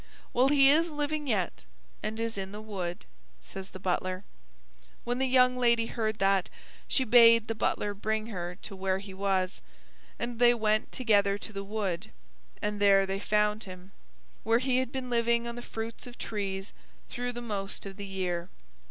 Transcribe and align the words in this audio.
"Well 0.33 0.47
he 0.47 0.67
is 0.67 0.89
living 0.89 1.27
yet, 1.27 1.63
and 2.01 2.19
is 2.19 2.35
in 2.35 2.51
the 2.53 2.59
wood," 2.59 3.05
says 3.39 3.69
the 3.69 3.79
butler. 3.79 4.23
When 5.03 5.19
the 5.19 5.27
young 5.27 5.55
lady 5.57 5.85
heard 5.85 6.17
that, 6.17 6.49
she 6.87 7.03
bade 7.03 7.47
the 7.47 7.53
butler 7.53 7.93
bring 7.93 8.25
her 8.25 8.55
to 8.63 8.75
where 8.75 8.97
he 8.97 9.13
was, 9.13 9.61
and 10.17 10.39
they 10.39 10.55
went 10.55 10.91
together 10.91 11.37
to 11.37 11.53
the 11.53 11.63
wood, 11.63 12.09
and 12.63 12.79
there 12.81 13.05
they 13.05 13.19
found 13.19 13.65
him, 13.65 13.91
where 14.41 14.57
he 14.57 14.79
had 14.79 14.91
been 14.91 15.11
living 15.11 15.47
on 15.47 15.53
the 15.53 15.61
fruits 15.61 16.07
of 16.07 16.17
trees 16.17 16.73
through 17.07 17.33
the 17.33 17.39
most 17.39 17.85
of 17.85 17.97
the 17.97 18.07
year. 18.07 18.49